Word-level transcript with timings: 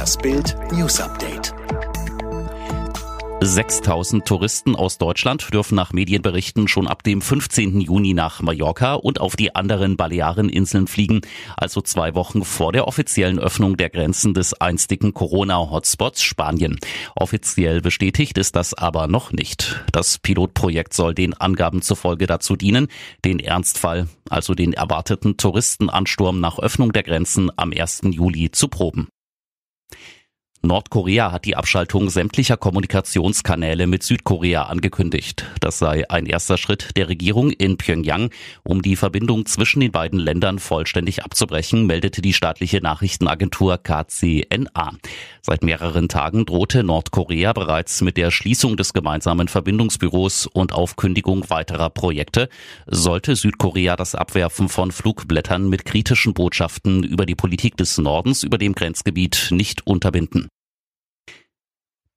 Das 0.00 0.16
Bild 0.16 0.56
News 0.72 0.98
Update. 0.98 1.52
6000 3.42 4.24
Touristen 4.24 4.74
aus 4.74 4.96
Deutschland 4.96 5.52
dürfen 5.52 5.74
nach 5.74 5.92
Medienberichten 5.92 6.68
schon 6.68 6.88
ab 6.88 7.02
dem 7.02 7.20
15. 7.20 7.82
Juni 7.82 8.14
nach 8.14 8.40
Mallorca 8.40 8.94
und 8.94 9.20
auf 9.20 9.36
die 9.36 9.54
anderen 9.54 9.98
Baleareninseln 9.98 10.86
fliegen, 10.86 11.20
also 11.54 11.82
zwei 11.82 12.14
Wochen 12.14 12.46
vor 12.46 12.72
der 12.72 12.88
offiziellen 12.88 13.38
Öffnung 13.38 13.76
der 13.76 13.90
Grenzen 13.90 14.32
des 14.32 14.58
einstigen 14.58 15.12
Corona-Hotspots 15.12 16.22
Spanien. 16.22 16.78
Offiziell 17.14 17.82
bestätigt 17.82 18.38
ist 18.38 18.56
das 18.56 18.72
aber 18.72 19.06
noch 19.06 19.32
nicht. 19.32 19.84
Das 19.92 20.16
Pilotprojekt 20.16 20.94
soll 20.94 21.14
den 21.14 21.34
Angaben 21.34 21.82
zufolge 21.82 22.26
dazu 22.26 22.56
dienen, 22.56 22.88
den 23.26 23.38
Ernstfall, 23.38 24.08
also 24.30 24.54
den 24.54 24.72
erwarteten 24.72 25.36
Touristenansturm 25.36 26.40
nach 26.40 26.58
Öffnung 26.58 26.90
der 26.92 27.02
Grenzen 27.02 27.50
am 27.54 27.74
1. 27.76 28.00
Juli 28.04 28.50
zu 28.50 28.68
proben. 28.68 29.08
Nordkorea 30.62 31.32
hat 31.32 31.46
die 31.46 31.56
Abschaltung 31.56 32.10
sämtlicher 32.10 32.58
Kommunikationskanäle 32.58 33.86
mit 33.86 34.02
Südkorea 34.02 34.64
angekündigt. 34.64 35.46
Das 35.60 35.78
sei 35.78 36.08
ein 36.10 36.26
erster 36.26 36.58
Schritt 36.58 36.90
der 36.98 37.08
Regierung 37.08 37.50
in 37.50 37.78
Pyongyang, 37.78 38.28
um 38.62 38.82
die 38.82 38.96
Verbindung 38.96 39.46
zwischen 39.46 39.80
den 39.80 39.90
beiden 39.90 40.20
Ländern 40.20 40.58
vollständig 40.58 41.24
abzubrechen, 41.24 41.86
meldete 41.86 42.20
die 42.20 42.34
staatliche 42.34 42.82
Nachrichtenagentur 42.82 43.78
KCNA. 43.78 44.92
Seit 45.40 45.64
mehreren 45.64 46.10
Tagen 46.10 46.44
drohte 46.44 46.84
Nordkorea 46.84 47.54
bereits 47.54 48.02
mit 48.02 48.18
der 48.18 48.30
Schließung 48.30 48.76
des 48.76 48.92
gemeinsamen 48.92 49.48
Verbindungsbüros 49.48 50.46
und 50.46 50.74
Aufkündigung 50.74 51.48
weiterer 51.48 51.88
Projekte, 51.88 52.50
sollte 52.86 53.34
Südkorea 53.34 53.96
das 53.96 54.14
Abwerfen 54.14 54.68
von 54.68 54.92
Flugblättern 54.92 55.70
mit 55.70 55.86
kritischen 55.86 56.34
Botschaften 56.34 57.02
über 57.02 57.24
die 57.24 57.34
Politik 57.34 57.78
des 57.78 57.96
Nordens 57.96 58.42
über 58.42 58.58
dem 58.58 58.74
Grenzgebiet 58.74 59.48
nicht 59.52 59.86
unterbinden. 59.86 60.49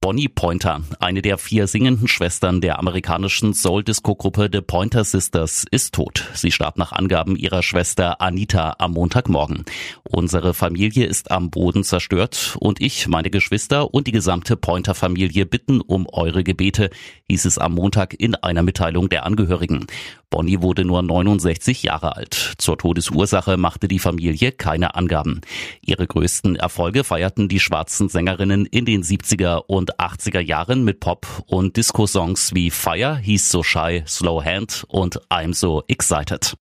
Bonnie 0.03 0.27
Pointer, 0.27 0.81
eine 0.99 1.21
der 1.21 1.37
vier 1.37 1.65
singenden 1.65 2.09
Schwestern 2.09 2.59
der 2.59 2.77
amerikanischen 2.77 3.53
Soul-Disco-Gruppe 3.53 4.49
The 4.51 4.59
Pointer 4.59 5.05
Sisters, 5.05 5.63
ist 5.71 5.93
tot. 5.93 6.29
Sie 6.33 6.51
starb 6.51 6.77
nach 6.77 6.91
Angaben 6.91 7.37
ihrer 7.37 7.63
Schwester 7.63 8.19
Anita 8.19 8.75
am 8.79 8.91
Montagmorgen. 8.91 9.63
Unsere 10.03 10.53
Familie 10.53 11.05
ist 11.05 11.31
am 11.31 11.51
Boden 11.51 11.85
zerstört 11.85 12.57
und 12.59 12.81
ich, 12.81 13.07
meine 13.07 13.29
Geschwister 13.29 13.93
und 13.93 14.07
die 14.07 14.11
gesamte 14.11 14.57
Pointer-Familie 14.57 15.45
bitten 15.45 15.79
um 15.79 16.05
eure 16.11 16.43
Gebete, 16.43 16.89
hieß 17.29 17.45
es 17.45 17.57
am 17.57 17.75
Montag 17.75 18.13
in 18.13 18.35
einer 18.35 18.61
Mitteilung 18.61 19.07
der 19.07 19.25
Angehörigen. 19.25 19.88
Bonnie 20.29 20.61
wurde 20.61 20.83
nur 20.83 21.01
69 21.03 21.83
Jahre 21.83 22.15
alt. 22.15 22.55
Zur 22.57 22.77
Todesursache 22.77 23.55
machte 23.55 23.88
die 23.88 23.99
Familie 23.99 24.51
keine 24.51 24.95
Angaben. 24.95 25.41
Ihre 25.85 26.07
größten 26.07 26.55
Erfolge 26.55 27.03
feierten 27.03 27.47
die 27.47 27.59
schwarzen 27.59 28.09
Sängerinnen 28.09 28.65
in 28.65 28.85
den 28.85 29.03
70er 29.03 29.61
und 29.67 29.92
80er 29.99 30.39
Jahren 30.39 30.83
mit 30.83 30.99
Pop- 30.99 31.44
und 31.47 31.77
Disco-Songs 31.77 32.53
wie 32.53 32.69
Fire, 32.69 33.17
He's 33.17 33.49
So 33.49 33.63
Shy, 33.63 34.03
Slow 34.08 34.44
Hand 34.44 34.85
und 34.88 35.19
I'm 35.30 35.53
So 35.53 35.83
Excited. 35.88 36.55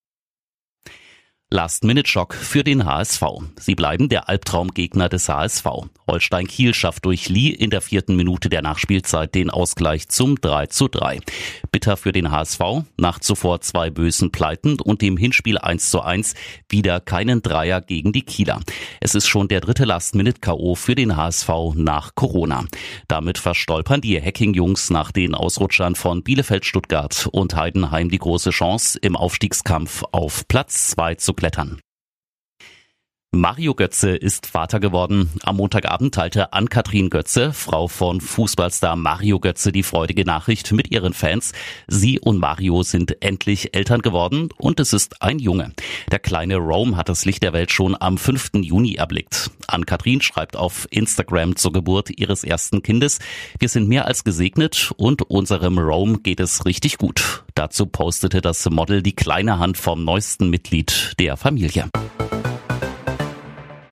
Last-Minute-Schock 1.53 2.35
für 2.35 2.65
den 2.65 2.87
HSV. 2.87 3.23
Sie 3.61 3.75
bleiben 3.75 4.09
der 4.09 4.31
Albtraumgegner 4.31 5.11
des 5.11 5.29
HSV. 5.29 5.67
Holstein 6.07 6.47
Kiel 6.47 6.73
schafft 6.73 7.05
durch 7.05 7.29
Lee 7.29 7.51
in 7.51 7.69
der 7.69 7.83
vierten 7.83 8.17
Minute 8.17 8.49
der 8.49 8.63
Nachspielzeit 8.63 9.35
den 9.35 9.51
Ausgleich 9.51 10.09
zum 10.09 10.41
3 10.41 10.69
zu 10.69 10.89
3. 10.89 11.21
Bitter 11.71 11.99
für 11.99 12.13
den 12.13 12.31
HSV, 12.31 12.61
nach 12.97 13.19
zuvor 13.19 13.61
zwei 13.61 13.91
bösen 13.91 14.33
Pleiten 14.33 14.81
und 14.81 15.03
dem 15.03 15.19
Hinspiel 15.19 15.59
1 15.59 15.91
zu 15.91 16.01
1 16.01 16.35
wieder 16.71 17.01
keinen 17.01 17.43
Dreier 17.43 17.83
gegen 17.83 18.13
die 18.13 18.23
Kieler. 18.23 18.61
Es 19.01 19.15
ist 19.15 19.29
schon 19.29 19.49
der 19.49 19.61
dritte 19.61 19.85
Last-Minute-K.O. 19.85 20.75
für 20.75 20.95
den 20.95 21.17
HSV 21.17 21.51
nach 21.75 22.15
Corona. 22.15 22.65
Damit 23.09 23.37
verstolpern 23.37 24.01
die 24.01 24.19
Hacking-Jungs 24.19 24.89
nach 24.89 25.13
den 25.13 25.35
Ausrutschern 25.35 25.97
von 25.97 26.23
Bielefeld, 26.23 26.65
Stuttgart 26.65 27.29
und 27.31 27.57
Heidenheim 27.57 28.09
die 28.09 28.19
große 28.19 28.51
Chance, 28.51 28.99
im 29.03 29.17
Aufstiegskampf 29.17 30.03
auf 30.13 30.49
Platz 30.49 30.89
2 30.89 31.17
zu 31.17 31.35
klettern. 31.43 31.81
Mario 33.35 33.75
Götze 33.75 34.15
ist 34.15 34.47
Vater 34.47 34.79
geworden. 34.79 35.31
Am 35.43 35.57
Montagabend 35.57 36.15
teilte 36.15 36.53
Ann-Kathrin 36.53 37.09
Götze, 37.09 37.55
Frau 37.55 37.89
von 37.89 38.21
Fußballstar 38.21 38.95
Mario 38.95 39.41
Götze, 39.41 39.73
die 39.73 39.83
freudige 39.83 40.27
Nachricht 40.27 40.71
mit 40.73 40.91
ihren 40.91 41.15
Fans. 41.15 41.53
Sie 41.89 42.21
und 42.21 42.37
Mario 42.37 42.83
sind 42.83 43.23
endlich 43.23 43.75
Eltern 43.75 44.03
geworden 44.03 44.51
und 44.59 44.81
es 44.81 44.93
ist 44.93 45.23
ein 45.23 45.39
Junge. 45.39 45.73
Der 46.11 46.19
kleine 46.19 46.57
Rome 46.57 46.95
hat 46.95 47.09
das 47.09 47.25
Licht 47.25 47.43
der 47.43 47.55
Welt 47.55 47.73
schon 47.73 47.97
am 47.99 48.19
5. 48.19 48.51
Juni 48.57 48.97
erblickt. 48.97 49.51
Ann-Kathrin 49.67 50.21
schreibt 50.21 50.55
auf 50.55 50.87
Instagram 50.91 51.57
zur 51.57 51.73
Geburt 51.73 52.11
ihres 52.11 52.45
ersten 52.45 52.83
Kindes, 52.83 53.19
wir 53.59 53.71
sind 53.71 53.89
mehr 53.89 54.07
als 54.07 54.25
gesegnet 54.25 54.93
und 54.99 55.23
unserem 55.23 55.79
Rome 55.79 56.19
geht 56.19 56.41
es 56.41 56.67
richtig 56.67 56.99
gut. 56.99 57.45
Dazu 57.55 57.87
postete 57.87 58.43
das 58.43 58.69
Model 58.69 59.03
die 59.03 59.17
kleine 59.17 59.59
Hand 59.59 59.79
vom 59.79 60.05
neuesten 60.05 60.51
Mitglied 60.51 61.15
der 61.19 61.39
Familie. 61.39 61.89